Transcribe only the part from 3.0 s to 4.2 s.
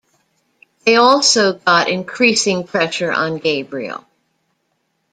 on Gabriel.